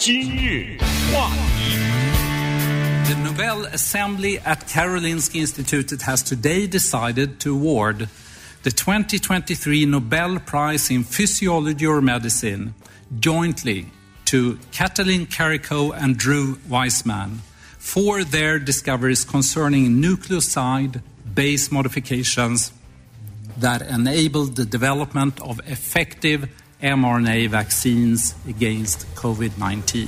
[0.00, 0.79] 今日
[1.13, 1.29] 话
[1.59, 1.77] 题。
[3.05, 8.09] The Nobel Assembly at Karolinska Institutet has today decided to award
[8.63, 12.73] the 2023 Nobel Prize in Physiology or Medicine
[13.19, 13.91] jointly
[14.25, 17.41] to Katalin Karikó and Drew Weissman
[17.77, 21.03] for their discoveries concerning nucleoside
[21.35, 22.71] base modifications
[23.55, 26.49] that enabled the development of effective
[26.81, 30.07] mRNA vaccines against COVID-19.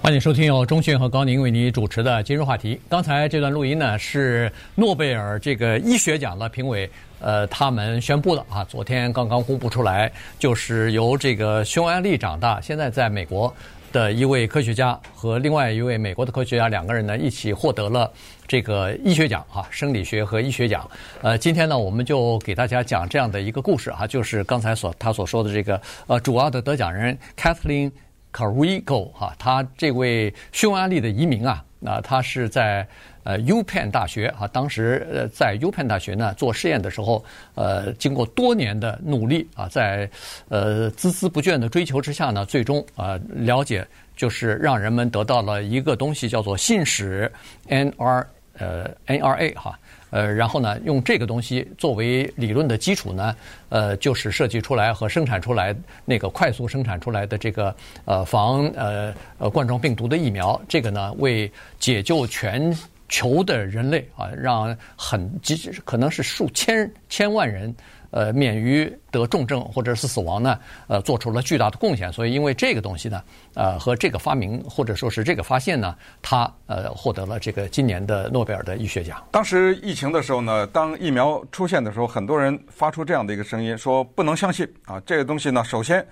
[0.00, 2.80] 欢迎收听由中讯和高宁为您主持的今日话题。
[2.88, 13.54] 刚才这段录音呢，是诺贝尔这个医学奖的评委，呃，他们宣布的啊，昨天刚刚公布出来，就是由这个匈牙利长大，现在在美国
[13.92, 18.10] 的一位科学家和另外一位美国的科学家两个人呢，一起获得了
[18.48, 20.90] 这个医学奖啊，生理学和医学奖。
[21.20, 27.92] 呃，今天呢，我们就给大家讲这样的一个故事啊，就是刚才所他所说的这个呃，主要的得奖人 Kathleen
[28.32, 32.88] Carrico 哈，他这位匈牙利的移民啊，那他是在
[33.24, 40.08] 呃 UPenn 大学啊，当时呃在 UPenn 大学呢做实验的时候，呃经过多年的努力啊，在
[40.48, 47.30] 呃孜孜不倦的追求之下呢，最终啊了解就是让人们得到了一个东西叫做信使
[47.68, 48.24] NR
[48.58, 49.78] 呃 NRA 哈。
[50.10, 53.34] 呃，然后呢，用这个东西作为理论的基础呢，
[53.70, 62.70] 呃，就是设计出来和生产出来那个快速生产出来的这个呃防呃呃冠状病毒的疫苗，这个呢，为解救全
[63.12, 67.74] 球的人类啊，让很几可能是数千千万人。
[68.12, 72.12] 呃，免于得重症或者是死亡呢，呃，做出了巨大的贡献。
[72.12, 73.24] 所以，因为这个东西呢，
[73.54, 79.16] 呃，和这个发明或者说是这个发现呢，他呃获得了这个今年的诺贝尔的医学奖。
[79.30, 86.06] 当时疫情的时候呢，当疫苗出现的时候，很多人发出这样的一个声音，说不能相信啊，这个东西呢，首先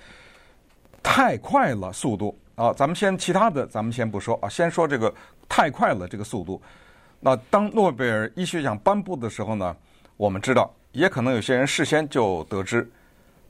[1.02, 5.12] 太快了，速度啊，咱们先其他的咱们先不说啊，先说这个
[5.50, 6.62] 太快了这个速度。
[7.20, 9.76] 那当诺贝尔医学奖颁布的时候呢，
[10.16, 10.72] 我们知道。
[10.92, 12.90] 也可能有些人事先就得知，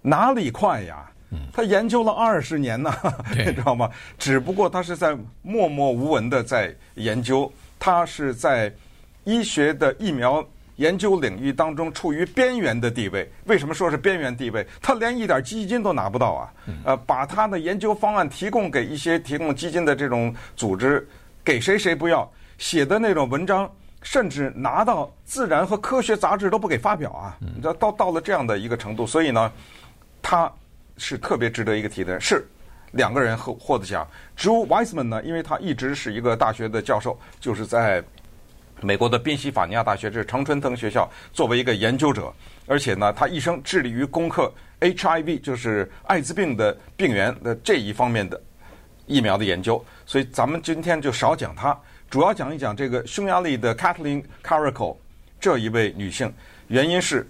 [0.03, 1.11] 哪里快呀？
[1.51, 2.93] 他研究了二十年呢，
[3.33, 3.89] 你知道吗？
[4.19, 8.71] 只不过他是在默默无闻的在研究，他是在
[9.25, 10.47] 医学的疫苗
[10.77, 13.27] 研究领域当中处于边缘的地位。
[13.47, 14.67] 为什么说是边缘地位？
[14.83, 16.53] 他连一点基金都拿不到啊！
[16.85, 21.09] 呃，把他的研究方案提供给一些提供基金的这种组织，
[21.43, 23.69] 给谁谁不要，写的那种文章。
[24.03, 27.37] 甚至拿到《自然》和《科学》杂志都不给发表啊！
[27.39, 29.53] 你知道到到了这样的一个程度，所以呢，
[30.23, 30.51] 他
[30.97, 32.19] 是特别值得一个提的。
[32.19, 32.43] 是
[32.93, 38.03] 两个人获获得奖，Drew Weissman 呢，因为他一直是一个大学的教授，就是在
[38.81, 42.33] 美国的宾夕法尼亚大学，这是常春藤学校，作为一个研究者，
[42.67, 44.51] 而且呢，他一生致力于攻克
[44.81, 48.41] HIV，就是艾滋病的病原的这一方面的
[49.05, 51.79] 疫苗的研究，所以咱们今天就少讲他。
[52.11, 54.97] 主要讲一讲这个匈牙利的 Katalin Kariko
[55.41, 56.31] 这一位女性，
[56.67, 57.25] 原因是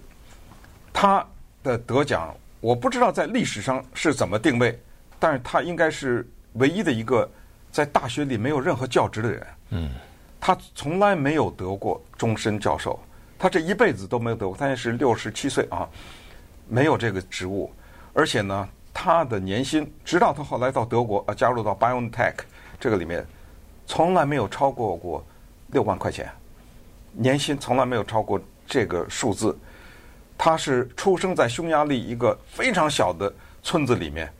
[0.91, 1.23] 她
[1.61, 4.81] 的得奖，我不知道在历史上是怎么定位，
[5.19, 7.29] 但是她应该是唯一的一个
[7.71, 9.47] 在大学里没有任何教职的人。
[9.69, 9.91] 嗯，
[10.39, 12.99] 她从来没有得过终身教授，
[13.37, 15.87] 她这一辈子都没有得过，她也是六十七岁啊，
[16.67, 17.71] 没有这个职务，
[18.13, 22.33] 而且呢，她的年薪，直到她后来到德国啊，加入到 BioNTech
[22.79, 23.23] 这个里面。
[23.91, 25.21] 从来没有超过过
[25.67, 26.31] 六万块钱，
[27.11, 29.53] 年薪从来没有超过这个数字。
[30.37, 33.31] 他是出生在匈牙利一个非常小的
[33.61, 34.31] 村子里面，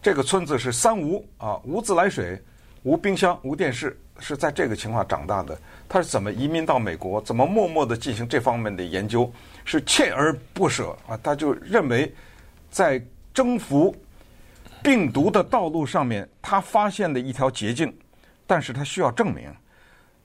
[0.00, 2.40] 这个村子是三无啊，无自来水、
[2.84, 5.58] 无冰箱、无电视，是在这个情况长大的。
[5.88, 7.20] 他是怎么移民到美国？
[7.22, 9.28] 怎么默默地进行这方面的研究？
[9.64, 11.18] 是锲而不舍啊！
[11.24, 12.14] 他就认为，
[12.70, 13.04] 在
[13.34, 13.92] 征服
[14.80, 17.92] 病毒的道路上面，他发现了一条捷径。
[18.46, 19.52] 但是它需要证明，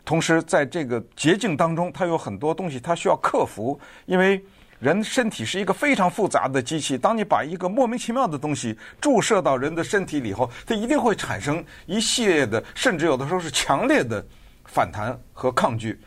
[0.05, 4.43] 同时在这个捷径当中，它有很多东西它需要克服，因为
[4.79, 6.97] 人身体是一个非常复杂的机器。
[6.97, 14.23] 当你把一个莫名其妙的东西注射到人的身体里后，它一定会产生一系列的，甚至有的时候是强烈的
[14.65, 15.99] 反弹和抗拒。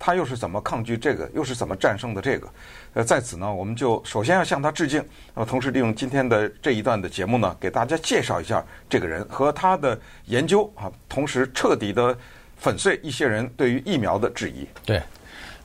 [0.00, 1.30] 他又是怎么抗拒这个？
[1.34, 2.48] 又是怎么战胜的这个？
[2.94, 5.04] 呃，在此呢，我们就首先要向他致敬。
[5.34, 12.16] 呃，同时利用今天的这一段的节目呢，给大家介绍一下这个人和他的研究啊，同时彻底的
[12.56, 14.66] 粉碎一些人对于疫苗的质疑。
[14.84, 15.02] 对，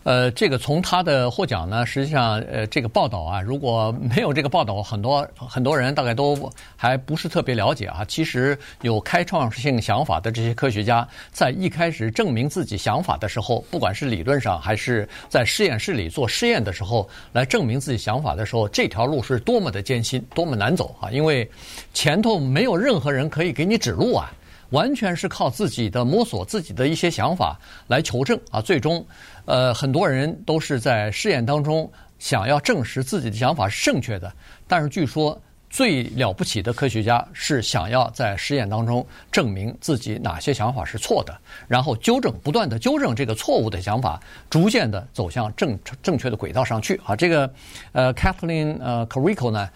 [0.05, 6.37] 呃，这个从他的获奖呢，实际上，呃，这个报道啊，如果没有这个报道，很多很多人大概都
[6.75, 8.05] 还不是特别了解啊。
[8.07, 21.09] 其实有开创性想法的这些科学家，在一开始证明自己想法的时候，不管是理论上还是在实验室里做实验的时候，来证明自己想法的时候，这条路是多么的艰辛，多么难走啊！
[21.09, 21.49] 因为
[21.95, 24.31] 前头没有任何人可以给你指路啊。
[24.75, 27.57] 完全是靠自己的摸索，自己的一些想法
[27.87, 28.59] 来求证啊。
[28.59, 29.03] 最终，
[29.45, 31.89] 呃，很多人都是在试验当中
[32.19, 34.29] 想要证实自己的想法是正确的。
[34.67, 41.33] 但是，据说最了不起的科学家是想要在实验当中证明自己哪些想法是错的，
[41.69, 47.15] 然后纠正，不断的纠正这个错误的想法，逐渐的走向正正确的轨道上去啊。
[47.15, 47.49] 这个
[47.93, 49.69] 呃，Kathleen 呃 Carrico 呢，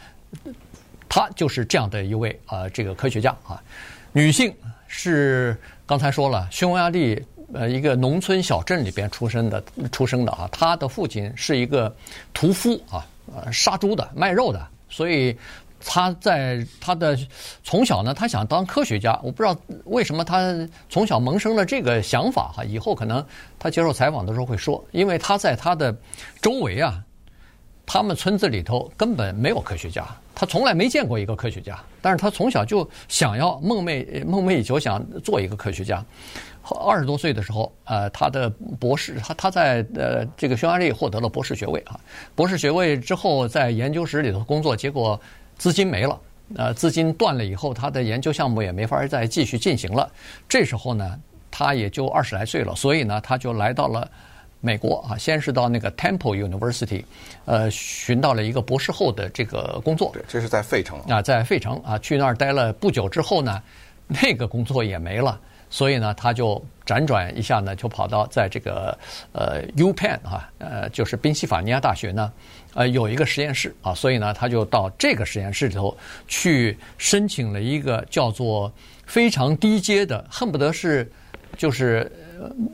[1.08, 3.62] 他就是这样的一位呃这个科学家啊，
[4.12, 4.54] 女性。
[4.92, 7.24] 是刚才说了，匈牙利
[7.54, 11.96] 呃一个农村小镇里边出生的出生的啊，她的父亲是一个
[12.34, 15.38] 屠夫啊，呃杀猪的卖肉的，所以
[15.80, 17.16] 他在他的
[17.64, 19.14] 从小呢，他想当科学家。
[19.24, 23.24] 我不知道为什么他从小萌生了这个想法哈，以后可能
[23.60, 25.96] 他接受采访的时候会说，因为他在他的
[26.42, 27.00] 周围啊。
[27.92, 30.06] 他们村子里头根本没有科学家，
[30.36, 31.76] 他从来没见过一个科学家。
[32.04, 36.06] 但是他从小就想要梦寐梦寐以求，想做一个科学家。
[36.86, 38.48] 二十多岁的时候，呃，他的
[38.80, 42.00] 博士，他他在呃这个匈牙利获得了博士学位啊。
[42.36, 45.20] 博士学位之后，在研究室里头工作，结果
[45.58, 46.22] 资金没了，
[46.58, 50.08] 呃，资金断了以后，他的研究项目也没法再继续进行了。
[50.48, 51.20] 这时候呢，
[51.50, 54.08] 他也就二十来岁了，所以呢，他就来到了。
[54.62, 57.04] 美国啊，先是到那个 Temple University，
[57.46, 60.12] 呃，寻到了一个博士后的这个工作。
[60.14, 63.62] 对，这是在费城啊，在费城啊，去那儿待了不久之后呢，
[64.08, 65.40] 那个工作也没了，
[65.70, 68.98] 所以呢，他就辗转一下呢，就跑到在这个
[69.32, 72.30] 呃 UPenn 啊，呃，就是宾夕法尼亚大学呢，
[72.74, 75.96] 呃，有一个实验室啊，所以呢，他就到这个实验室里头
[76.28, 78.70] 去申请了一个叫做
[79.06, 81.10] 非常低阶的，恨不得是
[81.56, 82.12] 就是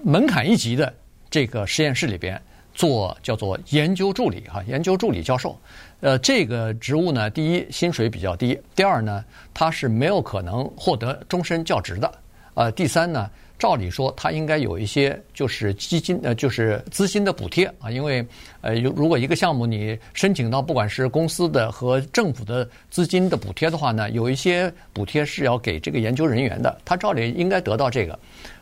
[0.04, 0.92] 门槛一级的。
[1.36, 2.42] 这个实验室里边
[2.74, 5.60] 做叫做研究助理哈，研究助理教授，
[6.00, 9.22] 呃，这个职务呢，第一薪水比较低，第二呢，
[9.54, 12.10] 他是没有可能获得终身教职的，
[12.54, 13.30] 呃，第三呢，
[13.60, 18.26] 照理说他应该有一些就是基金呃，就是资金的补贴啊，因为
[18.62, 28.18] 呃，如果一个项目你申请到不管是公司的和政府的资金的补贴的话呢，有一些补贴是要给这个研究人员的，他照理应该得到这个，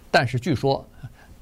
[0.10, 0.84] 但是据说。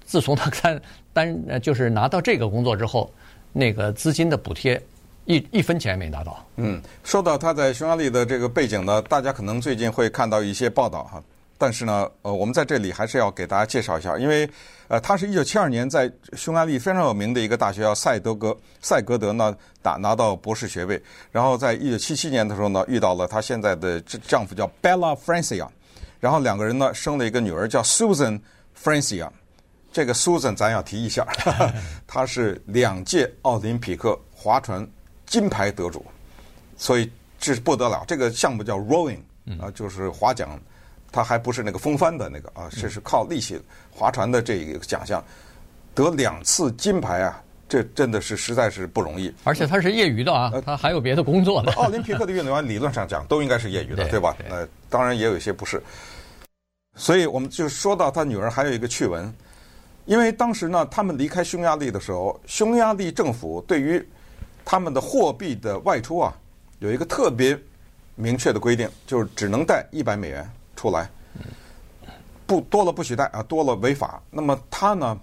[0.05, 0.81] 自从他担
[1.13, 3.11] 担呃，就是拿到这个工作之后，
[3.53, 4.81] 那个资金的补贴
[5.25, 6.45] 一一分钱没拿到。
[6.57, 11.21] 嗯，说到他在匈牙利的这个背景呢，大家可能最近会看到一些报道哈。
[11.57, 14.49] 但是呢，呃，我们在这里还是要给大家介绍一下，因为
[14.87, 20.99] 呃，他是一九七二年在匈牙利非常有名的一个大学叫赛德格赛格德呢打拿到博士学位，
[21.31, 25.67] 然后在一九七七年的时候呢，遇到了她现在的丈夫叫 Bella Francia，
[26.19, 28.39] 然后两个人呢生了一个女儿叫 Susan
[28.75, 29.29] Francia。
[29.91, 31.27] 这个 Susan 咱要提一下，
[32.07, 34.87] 她是两届奥林匹克划船
[35.25, 36.05] 金牌得主，
[36.77, 38.03] 所以这是不得了。
[38.07, 39.19] 这个项目叫 rowing
[39.59, 40.47] 啊，就是划桨，
[41.11, 43.61] 它还不是那个风帆的那个啊，这是靠力气
[43.91, 45.21] 划船的这一个奖项，
[45.93, 49.33] 得两次金牌啊，这真的是实在是不容易。
[49.43, 51.73] 而且他是业余的啊，他还有别的工作呢。
[51.77, 54.37] 奥林匹克的运动员理论上讲都应该是业余的，对吧？
[54.49, 55.83] 呃，当然也有一些不是。
[56.95, 59.33] 所以我们就说到他女儿还有一个趣闻。
[60.05, 64.03] 因为当时呢，他们离开匈牙利的时候，匈牙利政府对于
[64.65, 66.33] 他们的货币的外出啊，
[66.79, 67.57] 有一个特别
[68.15, 71.09] 明确的规定，就是只能带一百美元出来，
[72.45, 74.21] 不多了不许带啊，多了违法。
[74.29, 75.19] 那么他呢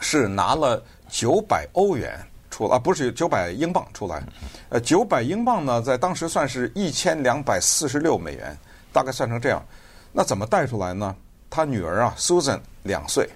[0.00, 2.18] 是拿了九百欧元
[2.50, 4.22] 出来，啊，不是九百英镑出来，
[4.70, 8.56] 呃，九百英镑呢，在当时算是一千两百四十六美元，
[8.92, 9.62] 大概算成这样。
[10.10, 11.14] 那怎么带出来呢？
[11.48, 13.28] 他女儿啊，Susan 两岁。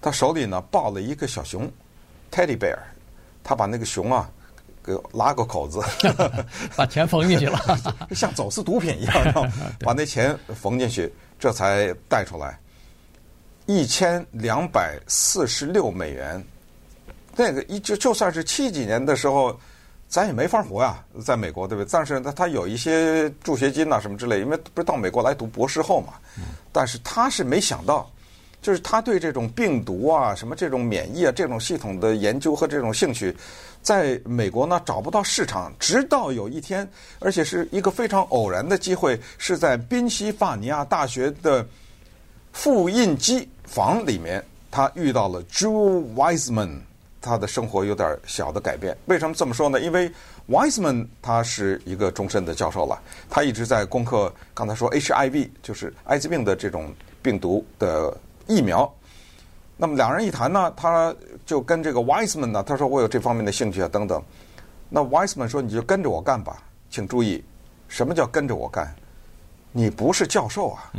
[0.00, 1.70] 他手里呢抱了一个小熊
[2.30, 2.78] ，Teddy Bear，
[3.44, 4.30] 他把那个熊啊
[4.82, 5.80] 给拉个口子，
[6.74, 7.60] 把钱缝进去了，
[8.12, 12.58] 像走私毒品一样， 把那钱缝进去，这才带出来。
[13.66, 16.42] 一千两百四十六美元，
[17.36, 19.54] 那个一就就算是七几年的时候，
[20.08, 21.88] 咱也没法活呀，在美国对不对？
[21.92, 26.14] 但是他他有一些助学金呐什么之类，因为不是到美国来读博士后嘛。
[26.72, 28.10] 但是他是没想到。
[28.62, 33.34] 就是他对这种病毒啊、什么这种免疫啊、这种系统的研究和这种兴趣，
[33.82, 35.72] 在美国呢找不到市场。
[35.78, 36.88] 直到有一天，
[37.18, 41.66] 而且是一个非常偶然的机会，是在宾夕法尼亚大学的
[42.52, 46.80] 复印机房里面，他遇到了 Drew Wiseman
[47.20, 48.96] 他的生活有点小的改变。
[49.06, 49.80] 为什么这么说呢？
[49.80, 50.10] 因为
[50.48, 58.16] Wiseman 他是一个终身的教授了，他一直在攻克刚才说 HIV 就是艾滋病的这种病毒的
[58.50, 58.92] 疫苗。
[59.76, 61.14] 那么两人一谈呢，他
[61.46, 64.22] 就跟这个 Wiseman 呢，他说我有这方面的兴趣啊等等。
[64.88, 67.42] 那 Wiseman 说你就跟着我干吧，请注意，
[67.88, 68.94] 什么叫跟着我干？
[69.72, 70.90] 你不是教授啊，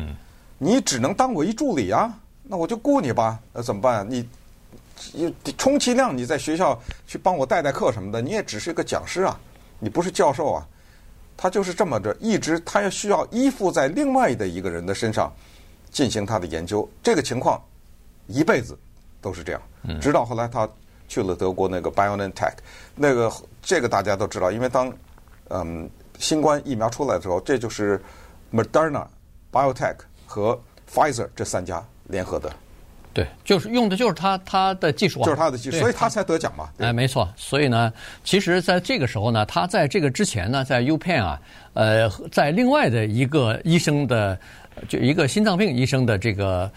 [0.58, 2.12] 你只能当我一助理啊，
[2.44, 4.10] 那我就雇你吧，那怎么办？
[4.10, 4.28] 你。
[5.14, 9.36] 你充其量你在学校去帮我带带课什么的，你也只是一个讲师啊，
[9.80, 10.68] 你不是教授啊。
[11.36, 15.34] 他就是这么着，一直他要需要依附在另外的一个人的身上
[15.92, 16.90] 进行他的研究。
[17.04, 17.62] 这个情况
[18.28, 18.78] 一辈子
[19.22, 19.62] 都是这样，
[20.00, 20.68] 直到后来他
[21.08, 22.54] 去了德国那个 BioNTech，
[22.96, 23.32] 那个
[23.62, 24.92] 这个大家都知道，因为当
[25.50, 28.02] 嗯新冠疫苗出来的时候，这就是
[28.52, 29.06] Moderna、
[29.52, 30.60] BioTech 和
[30.92, 32.52] Pfizer 这三家联合的。
[33.14, 36.70] 对，就是用的就是他他的技术啊，就是他的技术，所以他才得奖嘛。
[36.78, 37.28] 哎，没错。
[37.36, 37.92] 所以呢，
[38.24, 41.42] 其实在这个时候呢，他在这个之前呢，在 UPenn 啊，
[41.74, 44.40] 呃，在另外的一个医生的，
[44.88, 46.72] 就一个心脏病医生的这个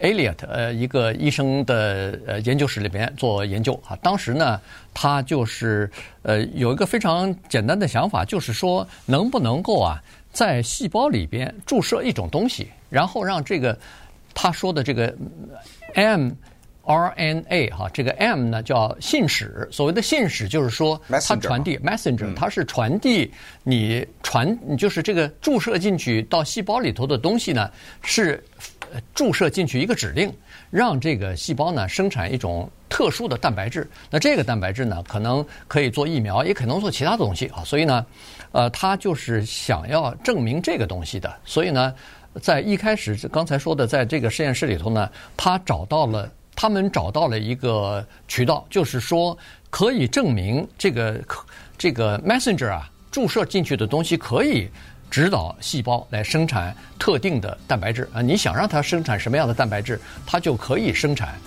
[0.00, 3.96] Elliot 呃，一个医生的呃研究室里边做研究啊。
[4.02, 4.60] 当时呢，
[4.92, 5.90] 他就是
[6.22, 13.78] 呃有一个非常简单的想法，就是说能不能够啊，在细胞里边注射一种东西，然后让这个。
[14.38, 15.16] 他说的这个
[15.94, 16.28] M
[16.86, 23.30] mRNA 哈，这个 M 呢叫信使，所谓的信使就是说它传递 messenger，它是传递
[23.64, 27.70] 你传，就是这个注射进去到细胞里头的东西呢，
[28.02, 28.42] 是
[29.14, 30.32] 注射进去一个指令，
[30.70, 33.88] 让这个细胞呢生产一种特殊的蛋白质。
[34.08, 37.64] 那这个蛋白质呢，可能可以做疫苗，也可能做其他的东西啊。
[37.64, 38.06] 所以呢，
[38.52, 41.92] 呃，他就是想要证明这个东西的，所以呢。
[42.42, 49.36] 在一开始刚才说的，在这个实验室里头呢，他找到了，他们找到了一个渠道，就是说
[49.68, 51.20] 可以证明这个
[51.76, 54.68] 这个 messenger 啊，注射进去的东西可以
[55.10, 58.22] 指导细胞来生产特定的蛋白质啊。
[58.22, 61.38] 你想让它生产什么样的蛋白质，它就可以生产。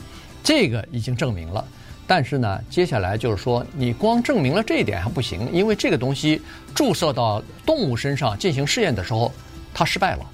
[0.44, 1.66] 这个已经证明了，
[2.08, 6.42] 但是呢，接下来就是说，你光证明了这一点还不行，因为这个东西
[6.74, 9.32] 注射到动物身上进行试验的时候，
[9.74, 10.26] 它失败了。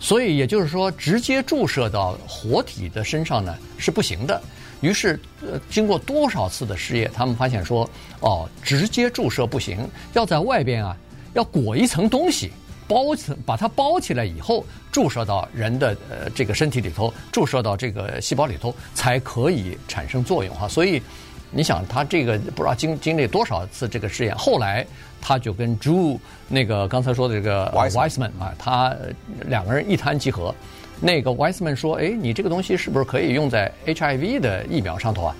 [0.00, 4.42] 所以也就是说，直接注射到活体的身上呢是不行的。
[4.80, 7.88] 于是，呃，经过多少次的试验，他们发现说，
[8.20, 10.96] 哦，直接注射不行，要在外边啊，
[11.34, 12.50] 要裹一层东西，
[12.88, 20.66] 包层把它包起来以后，注射到人的呃这个身体里头，注射到这个细胞里头，才可以产生作用哈。
[20.66, 21.02] 所以，
[21.50, 24.86] 你想他这个不知道经经历多少次这个试验，后来。
[25.22, 28.96] 他就跟 Drew 那个刚才说的这个 Wiseman 啊，他
[29.44, 30.54] 两个人一谈即合。
[30.98, 35.36] 那个 Wiseman 说：“哎，你这个东西是不是可以用在 HIV 的疫苗上头啊？”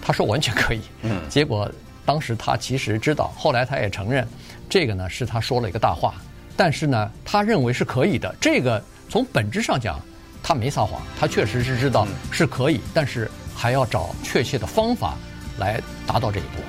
[0.00, 1.20] 他说：“完全可以。”嗯。
[1.28, 1.70] 结果
[2.06, 4.26] 当时他其实知道，后来他也承认，
[4.66, 6.14] 这个呢是他说了一个大话。
[6.56, 8.34] 但是呢，他认为是可以的。
[8.40, 10.00] 这个从本质上讲，
[10.42, 15.18] 他没撒谎，他确实是知道是可以，但是还要找确切的方法
[15.58, 16.62] 来达到这一步。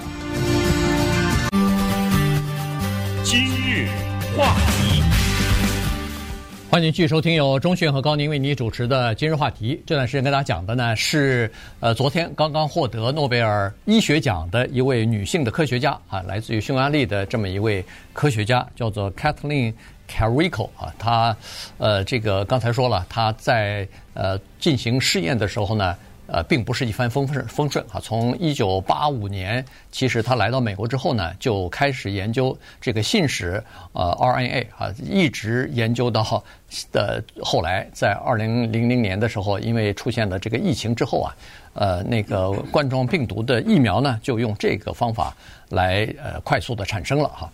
[3.23, 3.87] 今日
[4.35, 5.03] 话题，
[6.71, 9.79] 欢迎继续收听由钟迅和高宁为你主持的今日话题。
[9.85, 19.73] 这段时间跟大家讲的呢是，呃，昨天刚刚获得诺贝尔医学奖的一位女性的科学家啊，来自于匈牙利的这么一位科学家，叫做 Kathleen
[20.09, 20.91] Karikó 啊。
[20.97, 21.37] 她，
[21.77, 25.95] 呃，这个刚才说了，她在呃进行试验的时候呢。
[26.31, 27.99] 呃，并不是一帆风顺风顺啊。
[27.99, 36.43] 从一九八五年，其实他来到美国之后呢，就开始研究这个信使呃 RNA 啊，一直研究到
[36.91, 41.35] 的后来，在二零零零年的时候，因为出现了这个疫情之后啊，
[41.73, 45.35] 呃，那个冠状病毒的疫苗呢，就用这个方法
[45.69, 47.51] 来呃快速的产生了哈。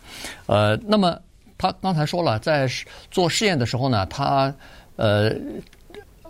[0.48, 1.18] 呃，那么
[1.58, 2.68] 他刚才说了，在
[3.10, 4.54] 做试验的时候呢，他
[4.98, 5.34] 呃。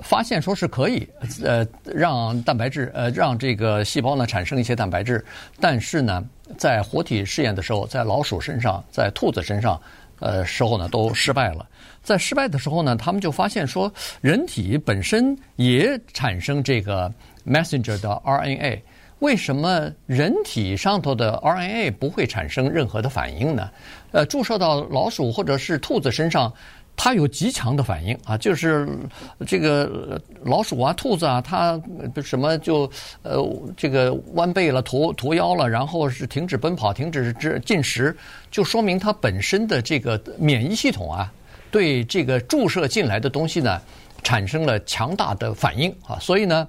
[0.01, 1.07] 发现说是可以，
[1.43, 5.23] 呃，让蛋白质，呃，让这个细胞呢产生一些蛋白质，
[5.59, 6.23] 但是呢，
[6.57, 9.81] 在活体试验的时候，在老鼠身上，在兔子身上，
[10.19, 11.65] 呃，时候呢都失败了。
[12.03, 17.11] 在失败的时候呢，他们就发现说，人体本身也产生这个
[17.47, 18.79] messenger 的 RNA，
[19.19, 23.71] 为什么人体上头的 RNA 不会产生任何的反应呢？
[24.11, 26.53] 呃，注射到老鼠或者是兔子身上。
[26.97, 28.87] 它有极强的反应啊，就是
[29.45, 31.79] 这个老鼠啊、兔子啊，它
[32.23, 32.89] 什么就
[33.21, 37.33] 呃这个弯背了、驼驼腰了，然后是停止奔跑、停止
[37.65, 38.15] 进食，
[38.49, 41.31] 就说明它本身的这个免疫系统啊，
[41.69, 43.81] 对这个注射进来的东西呢，
[44.23, 46.17] 产生了强大的反应啊。
[46.19, 46.67] 所以呢，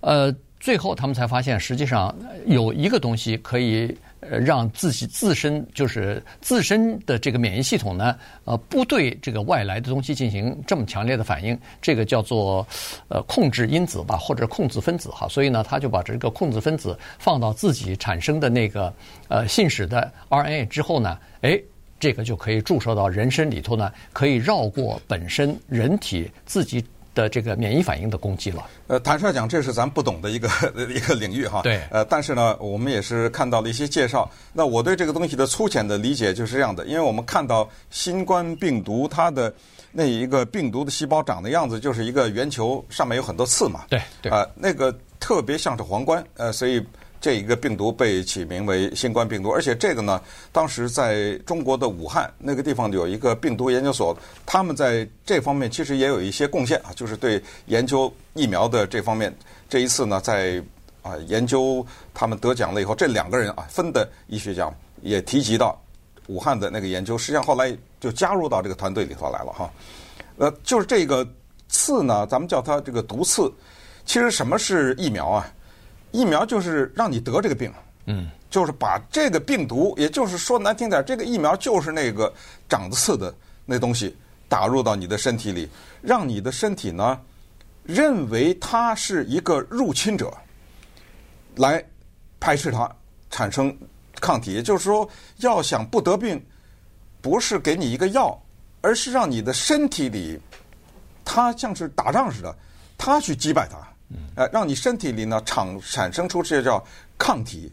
[0.00, 2.14] 呃，最后他们才发现，实际上
[2.46, 12.66] 有一个东西可以呃让自己自身就是自身的这个免疫系统呢，呃，不对这个外来的东西进行这么强烈的反应，这个叫做
[13.08, 15.26] 呃控制因子吧，或者控制分子哈。
[15.28, 18.92] 所以呢，他就把这个控制分子放到自己产生的那个
[19.28, 21.60] 呃信使的 RNA 之后呢，哎。
[21.98, 26.82] 这个就可以注射到人身里头呢，可以绕过本身人体自己
[27.14, 28.66] 的这个免疫反应的攻击了。
[28.86, 30.48] 呃，坦率讲，这是咱不懂的一个
[30.94, 31.62] 一个领域哈。
[31.62, 31.80] 对。
[31.90, 34.30] 呃，但是呢，我们也是看到了一些介绍。
[34.52, 39.52] 那我对这个东西的粗浅的理解就是这样的，因为我们看到新冠病毒它的
[39.92, 43.84] 那一个病毒的细胞长的样子，就是一个圆球，上面有很多刺嘛。
[43.88, 44.00] 对。
[44.22, 44.30] 对。
[44.30, 46.84] 啊、呃，那个特别像是皇冠，呃，所以。
[47.20, 50.20] 这一个病毒被起名为新冠病毒，而且这个呢，
[50.52, 59.30] 当时在中国的武汉那个地方有一个病毒研究所，他们在这方面其实也有一些贡献啊，就是对研究疫苗的这方面。
[59.68, 60.62] 这一次呢，在
[61.02, 61.84] 啊研究
[62.14, 65.78] 他们得奖了以后，这两个人啊分的医学奖也提及到
[66.28, 69.70] 武汉的那个研究，实际上后来就加入到这个团队里头来了哈。
[70.38, 71.26] 呃，就是这个
[71.68, 73.52] 刺呢，咱们叫它这个毒刺。
[74.06, 75.46] 其实什么是疫苗啊？
[76.12, 77.72] 疫苗就是让你得这个病，
[78.06, 82.32] 嗯，就是把这个病毒，也就是说难听点，这个疫苗就是那个
[82.68, 84.16] 长刺的那东西
[84.48, 85.68] 打入到你的身体里，
[86.02, 87.20] 让你的身体呢
[87.84, 90.32] 认为它是一个入侵者，
[91.56, 91.84] 来
[92.38, 92.90] 排斥它，
[93.30, 93.76] 产生
[94.20, 94.52] 抗体。
[94.52, 96.44] 也就是说，要想不得病，
[97.20, 98.36] 不是给你一个药，
[98.80, 100.38] 而是让你的身体里，
[101.24, 102.54] 它像是打仗似的，
[102.98, 103.78] 它去击败它。
[104.34, 106.82] 呃，让你身体里呢产产生出这叫
[107.16, 107.72] 抗体，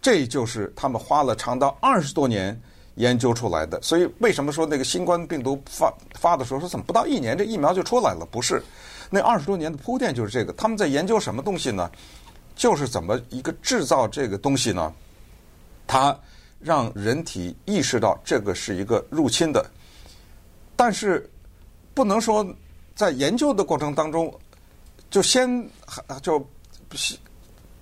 [0.00, 2.60] 这就是他们花了长达二十多年
[2.96, 3.80] 研究出来的。
[3.80, 8.26] 所以为什么说那个新冠病毒发发的时候说怎么不到一年这疫苗就出来了？
[8.30, 8.62] 不是，
[9.08, 10.52] 那二十多年的铺垫就是这个。
[10.54, 11.90] 他们在研究什么东西呢？
[12.54, 14.92] 就是怎么一个制造这个东西呢？
[15.86, 16.14] 它
[16.58, 19.64] 让人体意识到这个是一个入侵的，
[20.76, 21.28] 但是
[21.94, 22.46] 不能说
[22.94, 24.32] 在研究的过程当中。
[25.12, 25.68] 就先
[26.22, 26.44] 就，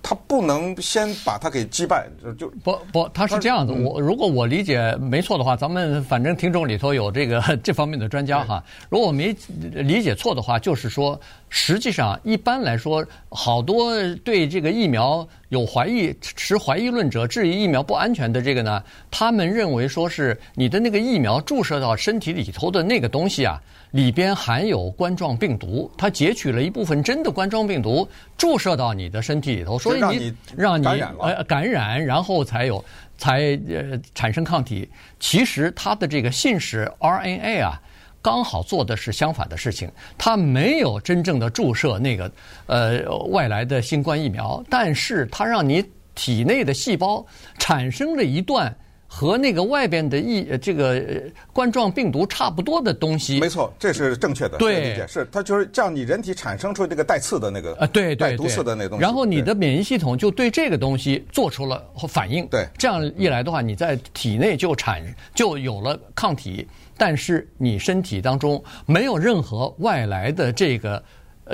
[0.03, 3.71] 他不能先把他给击败，就就不不，他是这样子。
[3.71, 8.61] 我如果我理解没错的话，咱们反正听众里头有这个 这方面的专家哈。
[8.89, 9.33] 如果我没
[9.71, 11.17] 理解错的话，就是说，
[11.53, 23.61] 实际上一般来说，好多对这个疫苗有怀疑、持怀疑论者质疑疫苗不安全的这个呢，他们认为说是你的那个疫苗注射到身体里头的那个东西啊。
[23.91, 30.85] 里边含有冠状病毒，它截取了一部分真的冠状病毒，注射到你的身体里头，所以你让你
[31.19, 32.81] 呃感染，然后才有
[33.17, 34.89] 才呃产生抗体。
[35.19, 37.81] 其实它的这个信使 RNA 啊，
[38.21, 42.31] 刚好做的是相反的事情，它没有真正的注射那个
[42.67, 47.25] 呃外来的新冠疫苗，但是它让你体内的细胞
[47.57, 48.75] 产生了一段。
[49.13, 51.03] 和那个外边的疫这个
[51.51, 54.57] 冠状病毒差不多的东西，没错，这是正确的。
[54.57, 59.01] 对，是它就是叫你人体产生出这个带刺的那个呃，对对毒刺的那东西。
[59.01, 62.47] 然后你的免疫系统就对这个东西做出了反应。
[62.47, 65.03] 对，这样一来的话，你在体内就产
[65.35, 66.65] 就有了抗体，
[67.01, 71.01] 但是你身体当中没有任何外来的这个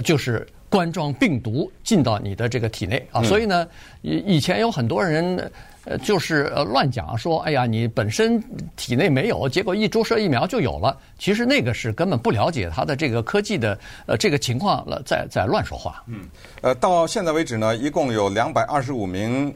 [0.03, 3.23] 就是冠状病毒进到你的这个体内啊。
[3.23, 3.65] 所以呢，
[4.01, 5.49] 以以前有很多人。
[5.89, 8.43] 呃，就是呃乱讲说，哎呀，你本身
[8.75, 10.97] 体内没有，结果一注射疫苗就有了。
[11.17, 16.03] 其实那个是根本不了解它的这个科技的呃这个情况了，在在乱说话。
[16.07, 16.25] 嗯，
[16.59, 19.55] 呃，到现在为止呢，一共有两百二十五名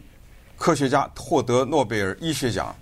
[0.56, 2.74] 科学家获得诺贝尔医学奖，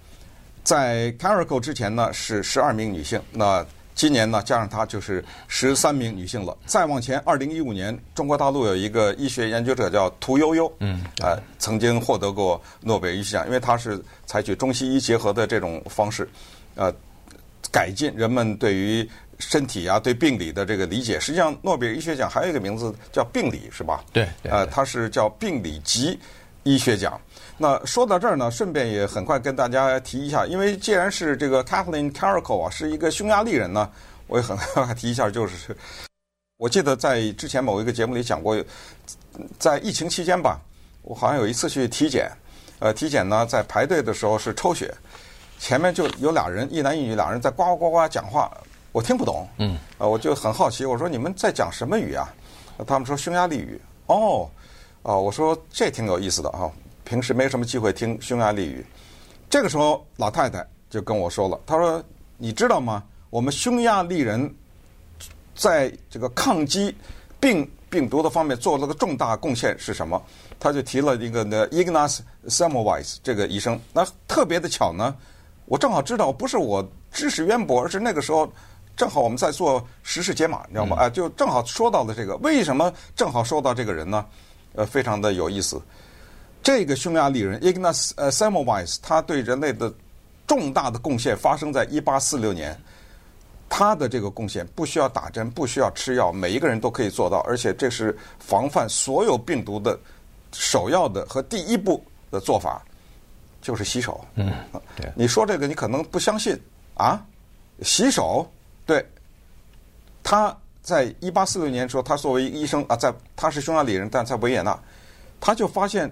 [0.69, 3.19] 在 Carrico 之前呢是十二名女性。
[3.31, 6.55] 那今年呢，加上她就是十三名女性了。
[6.67, 16.29] 再往前，二零一五年，中国大陆有一个医学研究者叫屠呦呦，嗯，呃，曾经获得过诺贝尔医学奖，因为她是采取中西医结合的这种方式，
[16.75, 16.93] 呃，
[17.71, 21.19] 改进人们对于身体啊、对病理的这个理解。
[21.19, 24.05] 实际上，诺贝尔医学奖还有一个名字叫病理，是吧？
[24.13, 26.19] 对，对，呃，它是叫病理及
[26.61, 27.19] 医学奖。
[27.61, 33.91] 那说到这儿呢，顺便也很快跟大家提一下，因为既然是这个 Kathleen Carrico 啊，是一个匈牙利人呢，
[34.27, 35.75] 我也很快提一下，就是
[36.57, 38.55] 我记得在之前某一个节目里讲过，
[39.57, 40.57] 在疫情期间吧，
[41.01, 42.31] 我好像有一次去体检，
[42.79, 44.93] 呃，体检呢在排队的时候是抽血，
[45.59, 48.49] 前面就有俩人，一男一女俩人在呱呱呱呱讲话，
[48.93, 52.33] 我听不懂，嗯，呃，我就很好奇，我说你们在讲什么语啊？
[52.87, 54.49] 他们说匈牙利语，哦，
[55.01, 56.71] 哦，我说这挺有意思的啊。
[57.09, 58.85] 平时没什么机会听匈牙利语，
[59.49, 62.03] 这个时候老太太就跟我说了，她说
[62.37, 63.03] ：“你知道吗？
[63.31, 64.53] 我们匈牙利人
[65.55, 66.95] 在这个抗击
[67.39, 70.21] 病病毒的方面做了个重大贡献是什么？
[70.59, 73.79] 他就提了一个呢，Ignaz Semmelweis 这个医生。
[73.91, 75.15] 那特别的巧呢，
[75.65, 78.47] 我正好知道，不是我知识渊博，而是那个时候
[78.95, 80.95] 正好我们在做时事解码，你知道吗？
[80.97, 82.37] 啊，就正好说到了这个。
[82.37, 84.23] 为什么正好说到这个人呢？
[84.75, 85.81] 呃，非常的有意思。
[86.61, 89.93] 这个匈牙利人 Ignaz 呃 Semmelweis，他对人类的
[90.45, 92.79] 重大的贡献发生在一八四六年。
[93.71, 99.97] 他的这个贡献不需要打针，不需要吃药，每一个人都可以做到，而且这是防范所有病毒的
[100.51, 102.81] 首要的和第一步的做法，
[103.61, 104.25] 就是洗手。
[104.33, 104.51] 嗯，
[104.95, 105.07] 对。
[105.15, 106.59] 你说这个，你可能不相信
[106.95, 107.23] 啊？
[107.83, 108.51] 洗手？
[108.87, 109.05] 对。
[110.23, 114.77] 他在一八四六年的时候，他作为医生啊，在他是匈牙利人，但在维也纳，
[115.39, 116.11] 他就发现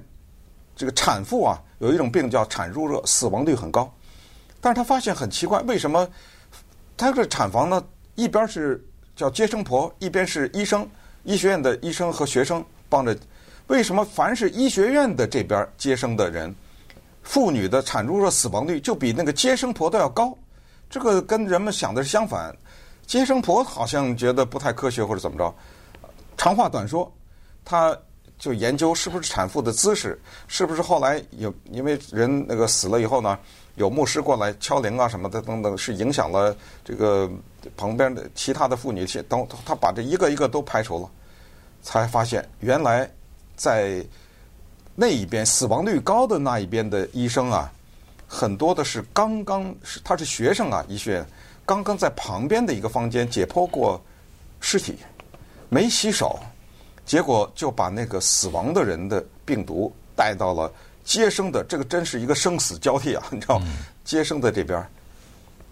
[0.78, 3.92] 这个产妇啊有一种病叫产褥热，死亡率很高。
[4.62, 6.08] 但是他发现很奇怪，为什么？
[6.96, 7.84] 他这产房呢，
[8.16, 8.84] 一边是
[9.16, 10.88] 叫接生婆，一边是医生，
[11.24, 13.18] 医学院的医生和学生帮着。
[13.68, 16.54] 为什么凡是医学院的这边接生的人，
[17.22, 20.36] 妇女的产褥热死亡率就比那个接生婆都要高？
[20.90, 22.56] 这个跟人们想的是相反。
[23.06, 25.54] 接生婆好像觉得不太科学或者怎么着。
[26.36, 27.12] 长话短说，
[27.64, 27.98] 他
[28.38, 33.38] 就研究是不是产妇的姿势，是不是后来有因为人那个死了以后呢？
[33.76, 37.30] 有牧师过来敲铃啊什么的等等，是影响了这个
[37.76, 39.22] 旁边的其他的妇女去。
[39.24, 41.08] 等他把这一个一个都排除了，
[41.84, 43.08] 才发现原来
[43.56, 44.04] 在
[44.96, 47.72] 那一边死亡率高的那一边的医生啊，
[48.28, 51.26] 很多的是刚刚是他是学生啊，医学院
[51.64, 54.02] 刚刚在旁边的一个房间解剖过
[54.60, 54.98] 尸体，
[55.70, 56.40] 没洗手，
[57.08, 60.72] 结果就把那个死亡的人的病毒带到了。
[61.04, 63.26] 接生的这个真是一个生死交替啊！
[63.32, 63.62] 你知道，
[64.04, 64.86] 接生的这边，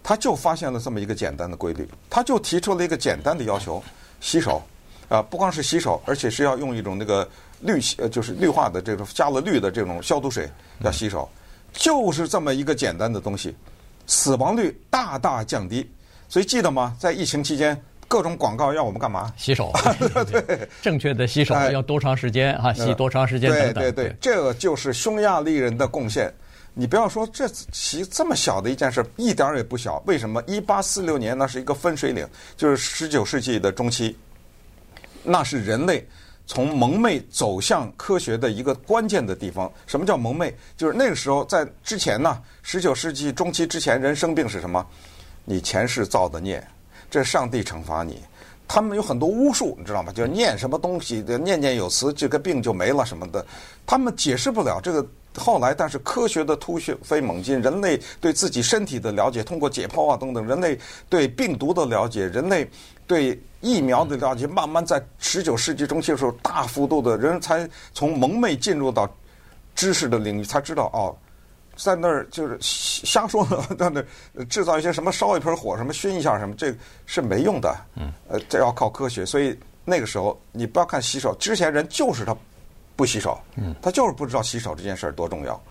[0.02, 3.84] 他就发现了这么一个简单的规律，他就提出了一个简单的要求：
[4.22, 4.64] 洗手
[5.10, 7.28] 啊，不光是洗手，而且是要用一种那个
[7.60, 11.30] 氯呃，就是氯化的这种加了氯的这种消毒水要洗手，
[11.74, 13.54] 就是这么一个简单的东西，
[14.08, 15.86] 死亡率大大降低。
[16.30, 16.96] 所以记得吗？
[16.98, 17.78] 在疫情期间。
[18.16, 19.34] 各种广告要我们干嘛？
[19.36, 19.74] 洗手，
[20.32, 22.72] 对，正确的洗手要多长时间啊？
[22.72, 23.74] 洗多长时间等等？
[23.74, 26.34] 对对对，这个就是匈牙利人的贡献。
[26.74, 30.02] 你不要说这其这么小的一件事，一点儿也不小。
[30.06, 30.42] 为什么？
[30.48, 32.26] 一八四六年那是一个分水岭，
[32.56, 34.18] 就是十九世纪的中期，
[35.22, 36.08] 那是人类
[36.46, 39.70] 从蒙昧走向科学的一个关键的地方。
[39.88, 40.56] 什么叫蒙昧？
[40.78, 44.88] 就是那个时候在之前呢，十九世纪中期之前，人生病是什么？
[45.44, 46.66] 你前世造的孽。
[47.10, 48.22] 这是上帝惩罚你，
[48.68, 50.12] 他们有很多巫术，你知道吗？
[50.12, 53.46] 就念什么东西，念念有词，这个病就没了什么的。
[53.86, 55.06] 他们解释不了这个。
[55.38, 62.66] 后来，但是科学的突飞猛进，人类对自己身体的了解，通过解剖啊等等，人类对病毒的了解，人类
[63.06, 69.14] 对疫苗的了解，慢慢在十九世纪中期的时候，大幅度的人才从蒙昧进入到
[69.76, 71.14] 知识的领域，才知道哦。
[71.76, 76.74] 在那儿就是瞎说呢， 在那儿制造一些什么烧一盆火，什么熏一下什么，这
[77.06, 77.76] 是没用的。
[77.96, 79.26] 嗯，呃，这要靠科学。
[79.26, 82.36] 所以那个时候，你不要看洗手，之前人就是他
[82.96, 85.62] 不洗手，嗯，他就是不知道洗手这件事儿多重要。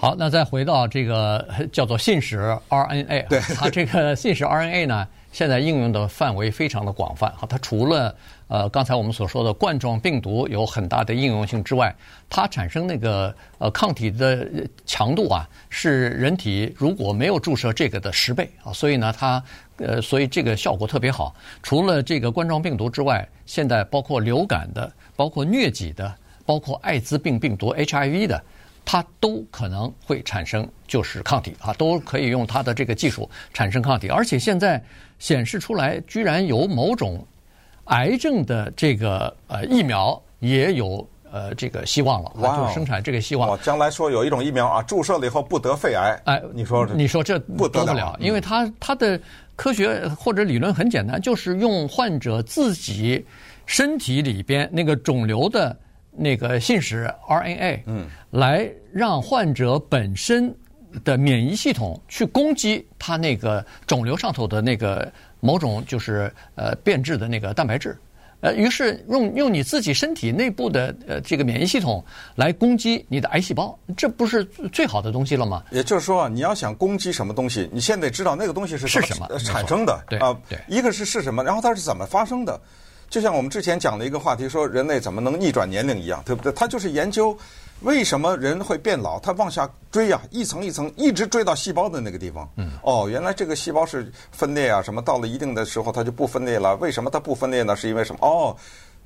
[0.00, 2.38] 好，那再回到这个 叫做信使
[2.70, 7.30] RNA，对，它这个 信使 RNA 呢，现在应用的范围非常的广泛。
[7.36, 8.16] 好，它除了
[8.48, 11.94] 呃，刚才我们所说的冠状病毒有很大的应用性之外，
[12.30, 14.48] 它产生那个呃抗体的
[14.86, 19.44] 强度啊，是人体如果没有注射这个的十倍啊，所以呢，它
[19.76, 21.34] 呃，所以这个效果特别好。
[21.62, 26.10] 除了这个冠状病毒之外，现在包括流感的、包括疟疾的、
[26.46, 28.42] 包括艾滋病病毒 HIV 的，
[28.84, 34.82] 它都可能会产生就是抗体啊，都可以用它的这个技术产生抗体，而且现在
[35.18, 37.26] 显示出来，居然有某种。
[37.86, 43.60] 癌症的这个呃疫苗也有呃这个希望了，哇就生产这个希望。
[43.62, 46.16] 将来说有一种疫苗啊，注射了以后不得肺癌。
[46.26, 49.20] 哎，你说你说这不得不了，因为它它的
[49.56, 53.26] 科学或者理论很简单，就是用患者自己
[53.66, 55.76] 身体里边那个肿瘤的
[56.12, 60.54] 那个信使 RNA，嗯，来让患者本身
[61.04, 65.10] 的免疫系统去攻击它那个肿瘤上头的那个。
[65.42, 67.96] 某种就是呃变质的那个蛋白质，
[68.40, 75.64] 呃，于是用用你自己身体内部的呃这个免疫系统来攻击你的癌细胞，这不是最好的东西了吗？
[75.70, 82.60] 也就是说，你要想攻击什么东西，你先得知道那个东西是什么，是什么产生的，对啊，对，一个是是什么，然后它是怎么发生的，
[83.10, 86.52] 就像我们之前讲的一个话题，说人类怎么能逆转年龄一样，对不对？
[86.52, 87.36] 它就是研究。
[87.80, 89.18] 为什么人会变老？
[89.18, 92.46] 他往下追呀、啊，一层一层，一直追到细胞的那个地方。
[92.56, 96.76] 嗯，哦，原来这个细胞是分裂啊，什么到了一定的时候它就不分裂了。
[96.76, 97.74] 为什么它不分裂呢？
[97.74, 98.18] 是因为什么？
[98.20, 98.54] 哦，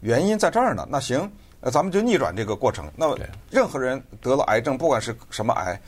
[0.00, 0.84] 原因在这儿呢。
[0.90, 2.90] 那行，呃，咱们就逆转这个过程。
[2.96, 3.16] 那
[3.48, 5.80] 任何人得了癌症，不管是什么癌。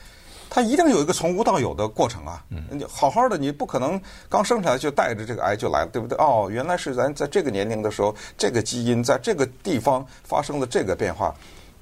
[0.49, 2.43] 他一定有一个从无到有的过程啊！
[2.69, 6.17] 你好好的，你不可能刚生出来就带着这个癌就来了，对不对？
[6.17, 11.33] 哦，原来是咱在这个年龄的时候，这个基因在这个地方发生了这个变化。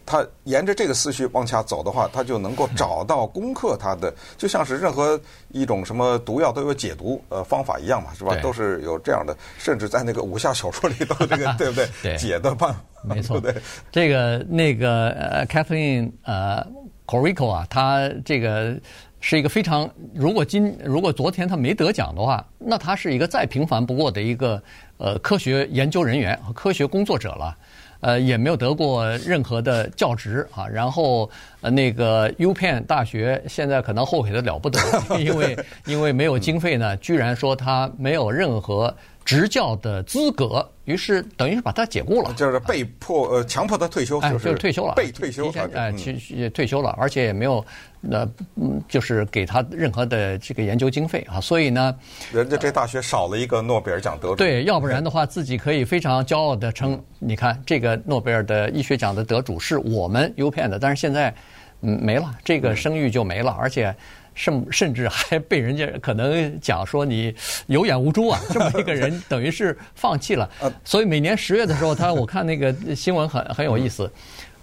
[0.08, 8.36] 他沿着这个思绪往下走的话，他就能够找到攻克他的，就像是任何一种什么毒药都有解毒呃方法一样嘛，是吧？
[8.36, 11.90] 都是有这样的，甚至在那个武侠小说里头，这个 对不对？
[12.04, 13.40] 对解的办法，没错。
[13.40, 13.56] 对，
[13.92, 16.64] 这个那个呃，Kathleen 呃。
[17.06, 18.76] Corico 啊，他这个
[19.20, 24.62] 是一个非常，如果今如果昨天他没得奖的话，那他是一个再平凡不过的一个
[24.98, 27.58] 呃科学研究人员和科学工作者了，
[28.02, 31.30] 呃也没有得过任何的教职啊，然后
[31.62, 34.80] 呃那个 upen 大学现在可能后悔的了不得，
[35.20, 38.96] 因为因为没有经费呢，居然说他没有任何。
[39.26, 47.66] 执教的资格，于是等于是把他解雇了，就是被迫呃强迫他退休，就是退休了，被退休，哎，去退休了，而且也没有
[48.00, 51.94] 那嗯，就是给他任何的这个研究经费啊，所以呢，
[52.32, 61.34] 人家这大学少了一个诺贝尔奖得主，对，要不然的话自己可以非常骄傲的称，你看这个诺贝尔的医学奖的得主是我们 UPenn 的，但是现在
[61.82, 62.00] 嗯。
[62.00, 63.96] 没了，这个声誉就没了，而且。
[64.36, 67.34] 甚甚至还被人家可能讲说你
[67.68, 70.48] 有眼无珠啊，这么一个人 等于是放弃了。
[70.84, 74.12] 所以每年十月的时候，他我看那个新闻很很有意思，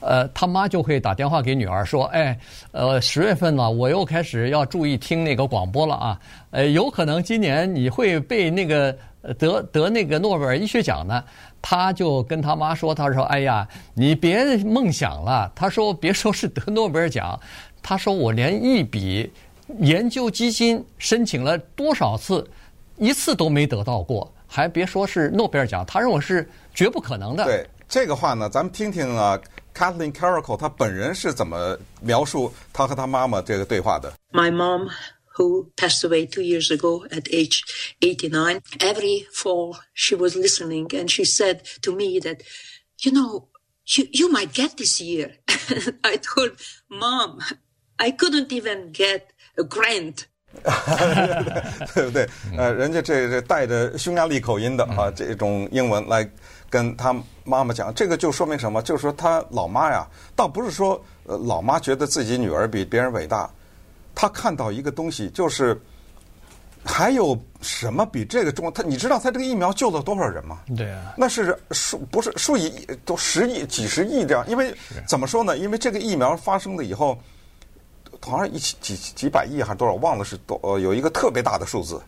[0.01, 2.39] 呃，他妈就会打电话给女儿说，哎，
[2.71, 8.97] 呃，十月份呢，我又开始要注意听那个广播了啊，呃，有可能今年你会被那个
[9.39, 11.25] 得得那个诺贝尔医学奖呢。
[11.65, 15.49] 他就跟他妈说，他说，哎呀，你别梦想了。
[15.55, 17.39] 他说，别说是得诺贝尔奖，
[17.81, 19.31] 他说我连一笔。
[19.80, 22.50] 研究基金申请了多少次，
[22.98, 27.44] 一次都没得到过，还别说是诺贝尔奖，他认为是绝不可能的。
[27.44, 29.40] 对这个话呢，咱们听听啊，
[29.74, 34.14] Kathleen Carrico 她本人是怎么描述她和她妈妈这个对话的。
[34.32, 34.90] My mom,
[35.36, 37.62] who passed away two years ago at age
[38.02, 42.40] eighty-nine, every fall she was listening and she said to me that,
[43.04, 43.48] you know,
[43.86, 45.36] you you might get this year.
[46.04, 46.54] I told
[46.90, 47.40] mom,
[47.98, 49.31] I couldn't even get.
[49.57, 50.23] A grant，
[51.95, 52.27] 对不对？
[52.57, 56.27] 呃，人家这这带着匈牙利口音的啊，这种英文来
[56.71, 58.81] 跟他妈妈讲，这个就说明什么？
[58.81, 63.51] 就是说他老妈呀，倒不是说呃老妈觉得自己女儿比别人伟大，
[64.15, 65.79] 她看到一个东西，就是
[66.83, 68.71] 还有什么比这个重要？
[68.71, 70.61] 他你知道他这个疫苗救了多少人吗？
[70.75, 72.73] 对啊，那是数不是数以
[73.05, 74.43] 都十亿、几十亿这样。
[74.49, 74.75] 因为
[75.07, 75.59] 怎么说呢？
[75.59, 77.19] 因为这个疫苗发生了以后。
[78.25, 82.01] 好像一几几几百亿还是多少，忘了是多呃，有一个特别大的数字，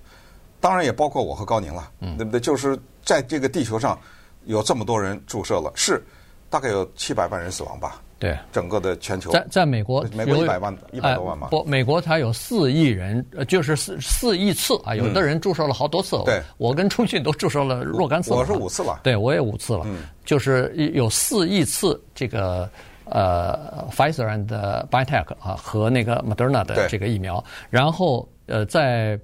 [0.61, 2.39] 当然也包括我和高宁了，嗯，对不对？
[2.39, 3.99] 就是在这个地球上
[4.45, 6.01] 有这么多人注射了，是
[6.49, 8.01] 大概有七百万人死亡吧？
[8.17, 11.49] 对，整个的全球，在在美国，美国一百万一百多万嘛？
[11.49, 14.95] 不，美国才有四亿人，就是四四亿次啊！
[14.95, 22.71] 有的人注射了好多次，对，我跟春训都注射了若干次，我是五次了，对我也五次了，嗯，就是有四亿次这个。
[23.07, 24.47] 呃，Pfizer and
[24.89, 29.19] BioNTech 啊，和那个 Moderna 的这个疫苗，然后呃，在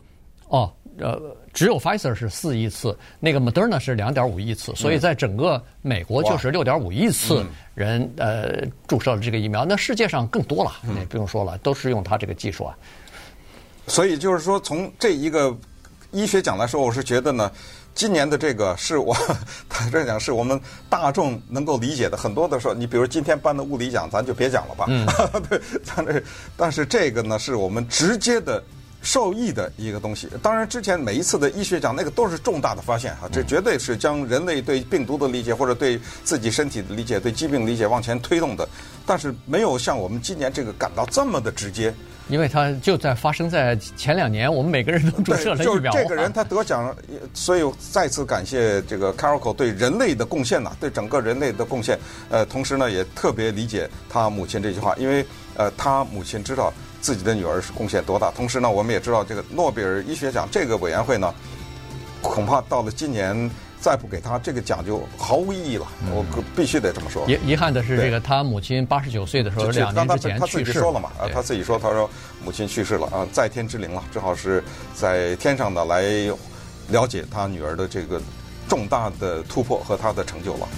[0.49, 1.19] 哦呃，
[1.53, 12.77] 只有 Pfizer 是四亿次，那个 Moderna 是两点五亿次，所以在整个美国就是六点五亿次人呃注射了这个疫苗，那世界上更多了，那不用说了，都是用它这个技术啊。
[13.87, 15.57] 所以就是说，从这一个
[16.11, 17.51] 医学讲来说，我是觉得呢。
[18.01, 19.15] 今年的这个是我
[19.69, 20.59] 坦率讲， 是我们
[20.89, 22.17] 大众能够理解的。
[22.17, 24.87] 很多的说，你比如今天颁的物理奖，咱就别讲了吧。
[24.89, 25.07] 嗯，
[25.51, 26.23] 对，咱这
[26.57, 28.65] 但是这个呢，是我们直接的
[29.03, 30.31] 受益的一个东西。
[30.43, 38.67] 当然，之前每一次的医学奖，那个都是重大的发现哈，这绝对是将人类对病毒的理解或者对自己身体的理解、对疾病理解往前推动的。
[39.05, 41.95] 但是没有像我们今年这个感到这么的直接。
[42.31, 45.93] 因为他就在发生在前两年，我们每个人都注射了疫苗。
[45.93, 46.95] 就这个人他得奖，
[47.35, 51.99] 所以再次感谢这个 Carrico 对人类的贡献呐，对整个人类的贡献。
[52.31, 58.31] 呃，同时呢，也特别理解他母亲这句话，因为呃，他母亲知道自己的女儿是贡献多大。
[58.31, 61.35] 同时呢，我们也知道这个诺贝尔医学奖这个委员会呢，
[62.23, 63.51] 恐怕到了今年。
[63.81, 67.25] 再不给他这个奖就毫无意义了，我必须得这么说。
[67.27, 72.09] 遗遗憾的是，这个他母亲八十九岁的时候，两年之前他自己说了嘛，啊，他自己说，他说
[72.45, 74.63] 母亲去世了啊，在天之灵了，正好是
[74.95, 76.03] 在天上的来
[76.89, 78.21] 了解他女儿的这个
[78.69, 80.69] 重大的突破和他的成就了。